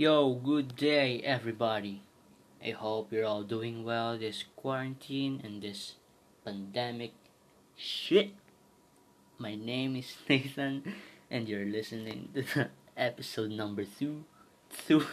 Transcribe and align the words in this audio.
Yo, 0.00 0.32
good 0.32 0.76
day, 0.76 1.20
everybody. 1.20 2.00
I 2.64 2.70
hope 2.70 3.12
you're 3.12 3.26
all 3.26 3.42
doing 3.42 3.84
well 3.84 4.16
this 4.16 4.44
quarantine 4.56 5.42
and 5.44 5.60
this 5.60 5.96
pandemic 6.42 7.12
shit. 7.76 8.32
My 9.36 9.56
name 9.56 9.96
is 9.96 10.16
Nathan, 10.30 10.94
and 11.30 11.46
you're 11.46 11.66
listening 11.66 12.30
to 12.32 12.70
episode 12.96 13.50
number 13.50 13.84
two, 13.84 14.24
two, 14.88 15.04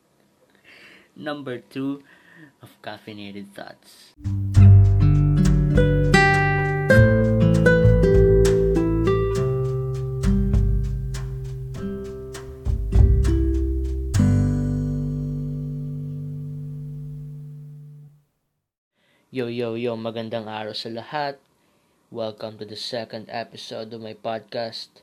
number 1.14 1.58
two 1.58 2.02
of 2.62 2.70
Caffeinated 2.80 3.52
Thoughts. 3.52 4.16
Yo, 19.42 19.50
yo, 19.50 19.74
yo, 19.74 19.98
magandang 19.98 20.46
araw 20.46 20.70
sa 20.70 20.86
lahat. 20.86 21.34
Welcome 22.14 22.62
to 22.62 22.66
the 22.70 22.78
second 22.78 23.26
episode 23.26 23.90
of 23.90 23.98
my 23.98 24.14
podcast. 24.14 25.02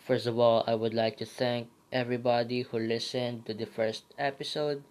First 0.00 0.24
of 0.24 0.40
all, 0.40 0.64
I 0.64 0.72
would 0.72 0.96
like 0.96 1.20
to 1.20 1.28
thank 1.28 1.68
everybody 1.92 2.64
who 2.64 2.80
listened 2.80 3.44
to 3.44 3.52
the 3.52 3.68
first 3.68 4.08
episode. 4.16 4.88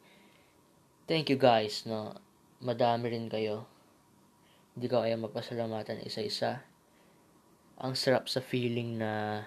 Thank 1.10 1.34
you 1.34 1.42
guys, 1.42 1.90
no. 1.90 2.22
Madami 2.62 3.18
rin 3.18 3.34
kayo. 3.34 3.66
Hindi 4.78 4.86
ko 4.86 5.02
kaya 5.02 5.18
mapasalamatan 5.18 6.06
isa-isa. 6.06 6.62
Ang 7.82 7.98
sarap 7.98 8.30
sa 8.30 8.46
feeling 8.46 9.02
na 9.02 9.42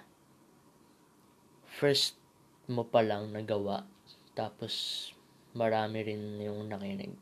first 1.70 2.18
mo 2.66 2.82
pa 2.82 2.98
lang 2.98 3.30
nagawa. 3.30 3.86
Tapos 4.34 5.06
marami 5.54 6.02
rin 6.02 6.34
yung 6.42 6.66
nakinig 6.66 7.14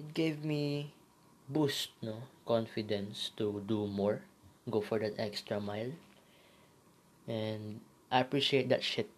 it 0.00 0.14
gave 0.14 0.44
me 0.44 0.92
boost, 1.48 1.90
no? 2.02 2.26
Confidence 2.46 3.30
to 3.36 3.62
do 3.66 3.86
more, 3.86 4.22
go 4.70 4.80
for 4.80 4.98
that 4.98 5.18
extra 5.18 5.60
mile. 5.60 5.92
And 7.26 7.80
I 8.10 8.20
appreciate 8.20 8.68
that 8.68 8.82
shit. 8.82 9.10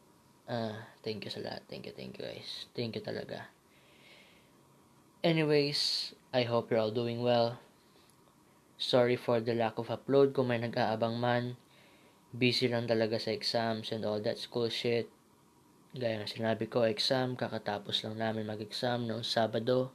Uh, 0.49 0.81
thank 1.05 1.25
you 1.25 1.31
sa 1.31 1.45
lahat. 1.45 1.69
Thank 1.69 1.85
you, 1.85 1.93
thank 1.93 2.17
you 2.17 2.25
guys. 2.25 2.65
Thank 2.73 2.97
you 2.97 3.05
talaga. 3.05 3.53
Anyways, 5.21 6.15
I 6.33 6.49
hope 6.49 6.71
you're 6.71 6.81
all 6.81 6.95
doing 6.95 7.21
well. 7.21 7.61
Sorry 8.79 9.19
for 9.19 9.43
the 9.43 9.53
lack 9.53 9.77
of 9.77 9.91
upload 9.93 10.33
kung 10.33 10.49
may 10.49 10.63
nag-aabang 10.63 11.19
man. 11.19 11.59
Busy 12.31 12.71
lang 12.71 12.87
talaga 12.87 13.19
sa 13.19 13.35
exams 13.35 13.91
and 13.91 14.07
all 14.07 14.23
that 14.23 14.39
school 14.39 14.71
shit. 14.71 15.11
Gaya 15.93 16.23
ng 16.23 16.31
sinabi 16.31 16.71
ko, 16.71 16.87
exam, 16.87 17.35
kakatapos 17.35 18.07
lang 18.07 18.23
namin 18.23 18.47
mag-exam 18.47 19.05
noong 19.05 19.27
Sabado. 19.27 19.91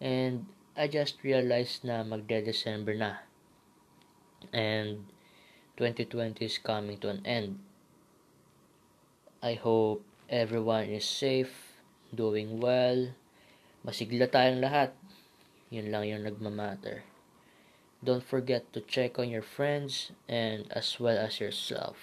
And 0.00 0.44
I 0.76 0.92
just 0.92 1.24
realized 1.24 1.88
na 1.88 2.04
magde-December 2.04 2.92
na. 3.00 3.24
And 4.52 5.08
2020 5.80 6.44
is 6.44 6.60
coming 6.60 7.00
to 7.00 7.08
an 7.08 7.24
end. 7.24 7.64
I 9.40 9.56
hope 9.56 10.04
everyone 10.28 10.92
is 10.92 11.08
safe, 11.08 11.80
doing 12.12 12.60
well, 12.60 13.16
masigla 13.88 14.28
tayong 14.28 14.60
lahat. 14.60 14.92
Yun 15.72 15.88
lang 15.88 16.04
yung 16.04 16.28
nagmamatter. 16.28 17.08
Don't 18.04 18.24
forget 18.24 18.68
to 18.76 18.84
check 18.84 19.16
on 19.16 19.32
your 19.32 19.44
friends 19.44 20.12
and 20.28 20.68
as 20.76 21.00
well 21.00 21.16
as 21.16 21.40
yourself. 21.40 21.96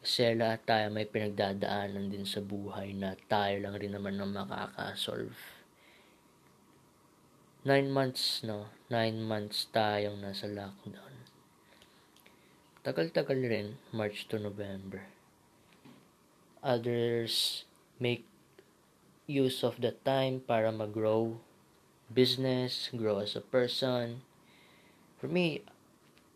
Kasi 0.00 0.32
lahat 0.32 0.62
tayo 0.64 0.86
may 0.94 1.10
pinagdadaanan 1.10 2.08
din 2.08 2.24
sa 2.24 2.38
buhay 2.40 2.94
na 2.94 3.18
tayo 3.26 3.58
lang 3.60 3.76
rin 3.76 3.92
naman 3.98 4.16
ang 4.16 4.32
makakasolve 4.32 5.59
nine 7.64 7.92
months, 7.92 8.40
no? 8.40 8.72
Nine 8.88 9.20
months 9.20 9.68
tayong 9.68 10.24
nasa 10.24 10.48
lockdown. 10.48 11.12
Tagal-tagal 12.80 13.36
rin, 13.36 13.76
March 13.92 14.24
to 14.32 14.40
November. 14.40 15.04
Others 16.64 17.64
make 18.00 18.24
use 19.28 19.60
of 19.60 19.76
the 19.84 19.92
time 20.08 20.40
para 20.40 20.72
mag-grow 20.72 21.36
business, 22.08 22.88
grow 22.96 23.20
as 23.20 23.36
a 23.36 23.44
person. 23.44 24.24
For 25.20 25.28
me, 25.28 25.60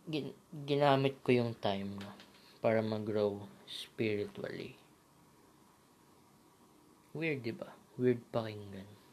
gin- 0.04 0.36
ginamit 0.68 1.18
ko 1.24 1.32
yung 1.32 1.56
time 1.58 1.96
no, 1.98 2.12
para 2.60 2.84
mag-grow 2.84 3.40
spiritually. 3.64 4.76
Weird, 7.16 7.40
di 7.40 7.56
ba? 7.56 7.72
Weird 7.96 8.20
pakinggan. 8.28 9.03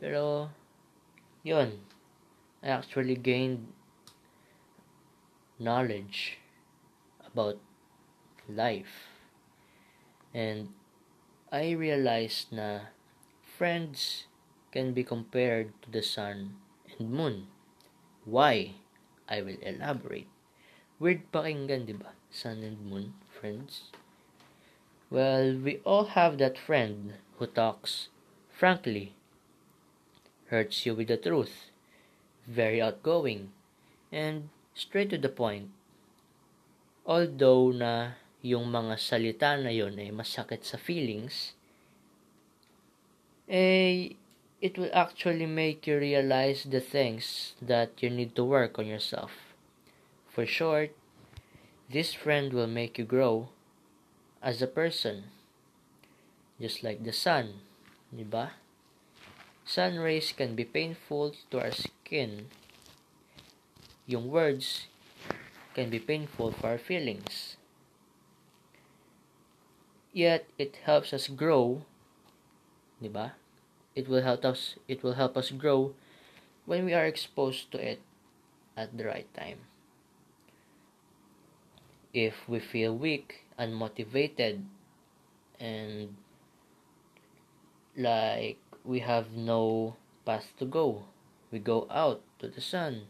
Pero, 0.00 0.50
yun. 1.42 1.80
I 2.62 2.68
actually 2.68 3.16
gained 3.16 3.68
knowledge 5.58 6.38
about 7.24 7.58
life. 8.48 9.08
And 10.34 10.74
I 11.52 11.70
realized 11.72 12.50
na 12.50 12.90
friends 13.44 14.26
can 14.72 14.92
be 14.92 15.04
compared 15.04 15.70
to 15.82 15.90
the 15.90 16.02
sun 16.02 16.58
and 16.98 17.10
moon. 17.10 17.46
Why? 18.24 18.74
I 19.28 19.40
will 19.40 19.60
elaborate. 19.62 20.28
Weird 20.98 21.30
pakinggan, 21.30 21.86
di 21.86 21.94
ba? 21.94 22.16
Sun 22.30 22.66
and 22.66 22.80
moon, 22.82 23.14
friends. 23.30 23.94
Well, 25.10 25.54
we 25.54 25.78
all 25.86 26.16
have 26.18 26.38
that 26.38 26.58
friend 26.58 27.14
who 27.38 27.46
talks 27.46 28.08
frankly 28.50 29.14
hurts 30.48 30.84
you 30.84 30.94
with 30.94 31.08
the 31.08 31.16
truth, 31.16 31.70
very 32.46 32.80
outgoing, 32.80 33.52
and 34.12 34.48
straight 34.74 35.10
to 35.10 35.18
the 35.18 35.28
point. 35.28 35.70
Although 37.06 37.72
na 37.72 38.20
yung 38.44 38.68
mga 38.68 39.00
salita 39.00 39.56
na 39.56 39.72
yon 39.72 39.96
ay 39.96 40.12
masakit 40.12 40.64
sa 40.64 40.76
feelings, 40.76 41.56
eh, 43.48 44.16
it 44.60 44.76
will 44.80 44.92
actually 44.92 45.44
make 45.44 45.86
you 45.86 46.00
realize 46.00 46.64
the 46.64 46.80
things 46.80 47.52
that 47.60 47.92
you 48.00 48.08
need 48.08 48.32
to 48.36 48.44
work 48.44 48.78
on 48.78 48.88
yourself. 48.88 49.52
For 50.28 50.44
short, 50.48 50.96
this 51.92 52.12
friend 52.12 52.52
will 52.52 52.68
make 52.68 52.96
you 52.96 53.04
grow 53.04 53.48
as 54.40 54.60
a 54.60 54.66
person. 54.66 55.28
Just 56.60 56.82
like 56.82 57.04
the 57.04 57.12
sun, 57.12 57.60
di 58.08 58.24
ba? 58.24 58.63
Sun 59.64 59.98
rays 59.98 60.32
can 60.36 60.54
be 60.54 60.64
painful 60.64 61.32
to 61.50 61.60
our 61.60 61.72
skin. 61.72 62.52
Yung 64.06 64.28
words 64.28 64.86
can 65.72 65.88
be 65.88 65.98
painful 65.98 66.52
for 66.52 66.76
our 66.76 66.78
feelings. 66.78 67.56
Yet 70.12 70.46
it 70.58 70.84
helps 70.84 71.12
us 71.12 71.26
grow, 71.28 71.82
ba? 73.00 73.34
It 73.96 74.08
will 74.08 74.22
help 74.22 74.44
us 74.44 74.76
it 74.86 75.02
will 75.02 75.14
help 75.14 75.36
us 75.36 75.50
grow 75.50 75.94
when 76.66 76.84
we 76.84 76.94
are 76.94 77.06
exposed 77.06 77.72
to 77.72 77.78
it 77.80 78.00
at 78.76 78.96
the 78.96 79.04
right 79.04 79.28
time. 79.34 79.66
If 82.12 82.46
we 82.46 82.60
feel 82.60 82.94
weak, 82.94 83.42
unmotivated, 83.58 84.62
and 85.58 86.14
like 87.96 88.58
we 88.84 89.00
have 89.00 89.32
no 89.32 89.96
path 90.26 90.52
to 90.58 90.64
go. 90.64 91.04
We 91.50 91.58
go 91.58 91.88
out 91.90 92.20
to 92.38 92.48
the 92.48 92.60
sun 92.60 93.08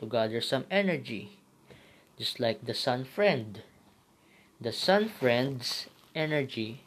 to 0.00 0.06
gather 0.06 0.40
some 0.40 0.64
energy, 0.70 1.38
just 2.18 2.40
like 2.40 2.64
the 2.64 2.74
sun 2.74 3.04
friend. 3.04 3.62
The 4.60 4.72
sun 4.72 5.08
friend's 5.08 5.86
energy 6.14 6.80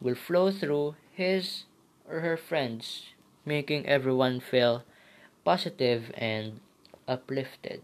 will 0.00 0.14
flow 0.14 0.50
through 0.50 0.96
his 1.12 1.64
or 2.08 2.20
her 2.20 2.36
friends, 2.36 3.14
making 3.46 3.86
everyone 3.86 4.40
feel 4.40 4.84
positive 5.44 6.12
and 6.14 6.60
uplifted. 7.08 7.82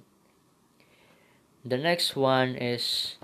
The 1.64 1.78
next 1.78 2.16
one 2.16 2.54
is 2.54 3.16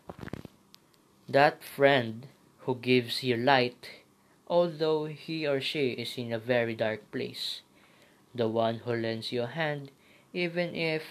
that 1.29 1.63
friend 1.63 2.27
who 2.61 2.77
gives 2.77 3.23
you 3.23 3.37
light 3.37 4.04
although 4.47 5.07
he 5.07 5.47
or 5.47 5.61
she 5.61 5.93
is 5.93 6.19
in 6.19 6.33
a 6.33 6.39
very 6.39 6.75
dark 6.75 7.11
place. 7.11 7.63
The 8.35 8.49
one 8.49 8.85
who 8.85 8.93
lends 8.93 9.33
you 9.33 9.43
a 9.43 9.47
hand, 9.47 9.91
even 10.33 10.75
if 10.75 11.03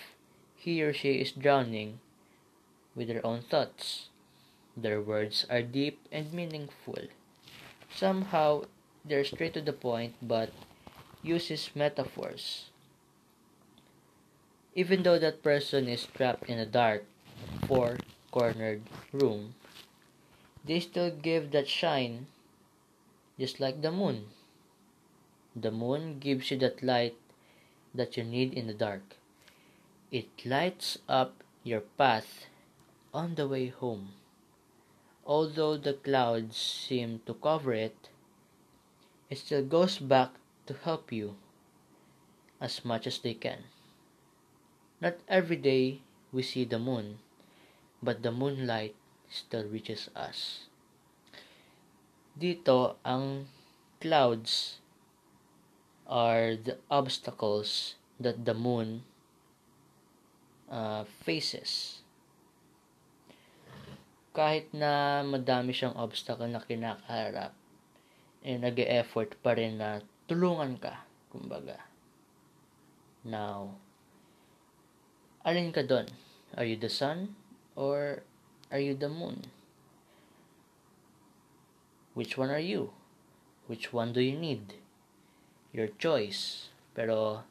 he 0.55 0.81
or 0.83 0.93
she 0.93 1.19
is 1.21 1.31
drowning 1.31 1.99
with 2.95 3.07
their 3.07 3.25
own 3.25 3.41
thoughts. 3.41 4.09
Their 4.77 5.01
words 5.01 5.45
are 5.49 5.61
deep 5.61 5.99
and 6.11 6.33
meaningful. 6.33 7.09
Somehow, 7.93 8.65
they're 9.05 9.25
straight 9.25 9.53
to 9.53 9.61
the 9.61 9.73
point 9.73 10.15
but 10.21 10.49
uses 11.21 11.69
metaphors. 11.75 12.69
Even 14.75 15.03
though 15.03 15.19
that 15.19 15.43
person 15.43 15.87
is 15.87 16.05
trapped 16.05 16.49
in 16.49 16.57
a 16.57 16.65
dark, 16.65 17.05
four 17.67 17.97
cornered 18.31 18.81
room, 19.11 19.53
they 20.65 20.79
still 20.79 21.11
give 21.11 21.51
that 21.51 21.67
shine 21.67 22.25
just 23.39 23.59
like 23.59 23.81
the 23.81 23.91
moon. 23.91 24.25
The 25.55 25.71
moon 25.71 26.19
gives 26.19 26.51
you 26.51 26.57
that 26.59 26.83
light 26.83 27.17
that 27.93 28.17
you 28.17 28.23
need 28.23 28.53
in 28.53 28.67
the 28.67 28.73
dark. 28.73 29.17
It 30.11 30.29
lights 30.45 30.97
up 31.07 31.43
your 31.63 31.81
path 31.81 32.45
on 33.13 33.35
the 33.35 33.47
way 33.47 33.67
home. 33.67 34.13
Although 35.25 35.77
the 35.77 35.93
clouds 35.93 36.57
seem 36.57 37.21
to 37.25 37.33
cover 37.33 37.73
it, 37.73 38.09
it 39.29 39.37
still 39.37 39.63
goes 39.63 39.97
back 39.97 40.31
to 40.67 40.73
help 40.73 41.11
you 41.11 41.35
as 42.59 42.83
much 42.83 43.07
as 43.07 43.19
they 43.19 43.33
can. 43.33 43.63
Not 45.01 45.15
every 45.27 45.55
day 45.55 46.01
we 46.31 46.43
see 46.43 46.65
the 46.65 46.79
moon, 46.79 47.19
but 48.01 48.23
the 48.23 48.31
moonlight 48.31 48.95
still 49.29 49.65
reaches 49.65 50.09
us. 50.15 50.67
Dito, 52.33 52.97
ang 53.05 53.45
clouds 54.01 54.81
are 56.09 56.57
the 56.57 56.81
obstacles 56.89 57.95
that 58.19 58.43
the 58.43 58.57
moon 58.57 59.05
uh, 60.67 61.05
faces. 61.23 62.01
Kahit 64.33 64.73
na 64.73 65.21
madami 65.21 65.77
siyang 65.77 65.93
obstacle 65.93 66.49
na 66.49 66.65
kinakaharap, 66.65 67.53
eh, 68.43 68.57
nag-e-effort 68.57 69.37
pa 69.45 69.53
rin 69.53 69.77
na 69.77 70.01
tulungan 70.25 70.81
ka, 70.81 71.05
kumbaga. 71.29 71.77
Now, 73.23 73.77
Alin 75.43 75.75
ka 75.75 75.83
doon? 75.83 76.07
Are 76.55 76.63
you 76.63 76.79
the 76.79 76.87
sun 76.87 77.35
or 77.75 78.23
are 78.71 78.79
you 78.79 78.95
the 78.95 79.11
moon? 79.11 79.43
Which 82.13 82.37
one 82.37 82.49
are 82.49 82.61
you? 82.61 82.93
Which 83.65 83.93
one 83.93 84.13
do 84.13 84.21
you 84.21 84.37
need? 84.37 84.77
Your 85.73 85.89
choice. 85.97 86.69
Pero 86.93 87.43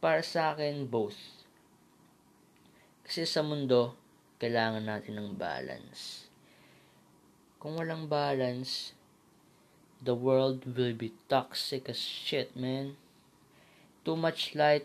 para 0.00 0.20
sa 0.22 0.52
akin, 0.52 0.84
both. 0.88 1.16
Kasi 3.04 3.24
sa 3.24 3.40
mundo, 3.40 3.96
kailangan 4.36 4.84
natin 4.84 5.16
ng 5.16 5.30
balance. 5.40 6.28
Kung 7.56 7.80
walang 7.80 8.06
balance, 8.06 8.92
the 10.04 10.14
world 10.14 10.68
will 10.76 10.94
be 10.94 11.16
toxic 11.26 11.88
as 11.88 11.98
shit, 11.98 12.52
man. 12.52 13.00
Too 14.04 14.14
much 14.14 14.52
light 14.52 14.84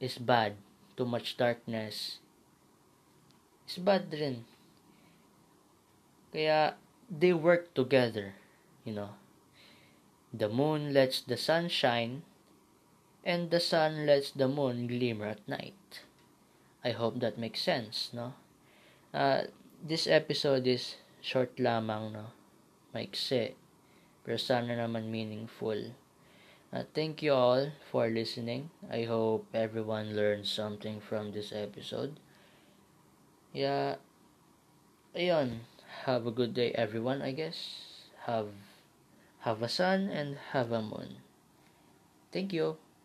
is 0.00 0.16
bad 0.16 0.56
too 0.94 1.04
much 1.04 1.36
darkness 1.36 2.22
is 3.66 3.78
bad 3.82 4.06
rin. 4.14 4.46
Kaya, 6.30 6.78
they 7.10 7.32
work 7.32 7.74
together, 7.74 8.34
you 8.84 8.92
know. 8.92 9.10
The 10.32 10.48
moon 10.48 10.92
lets 10.92 11.20
the 11.20 11.36
sun 11.36 11.68
shine, 11.68 12.22
and 13.24 13.50
the 13.50 13.60
sun 13.60 14.06
lets 14.06 14.30
the 14.30 14.48
moon 14.48 14.86
glimmer 14.86 15.26
at 15.26 15.48
night. 15.48 16.02
I 16.84 16.90
hope 16.90 17.20
that 17.20 17.38
makes 17.38 17.60
sense, 17.60 18.10
no? 18.12 18.34
Uh, 19.14 19.48
this 19.82 20.06
episode 20.06 20.66
is 20.66 20.96
short 21.20 21.56
lamang, 21.56 22.12
no? 22.12 22.34
Maikse. 22.94 23.54
Pero 24.24 24.36
sana 24.36 24.76
naman 24.76 25.08
meaningful. 25.08 25.94
Uh, 26.74 26.82
thank 26.92 27.22
you 27.22 27.32
all 27.32 27.70
for 27.92 28.10
listening. 28.10 28.68
I 28.90 29.04
hope 29.04 29.46
everyone 29.54 30.16
learned 30.16 30.44
something 30.50 30.98
from 30.98 31.30
this 31.30 31.54
episode. 31.54 32.18
Yeah, 33.54 34.02
ayun. 35.14 35.62
Have 36.02 36.26
a 36.26 36.30
good 36.30 36.52
day, 36.52 36.72
everyone, 36.72 37.22
I 37.22 37.32
guess. 37.32 37.56
Have, 38.26 38.48
have 39.40 39.62
a 39.62 39.68
sun 39.68 40.08
and 40.10 40.36
have 40.52 40.72
a 40.72 40.82
moon. 40.82 41.22
Thank 42.32 42.52
you. 42.52 42.76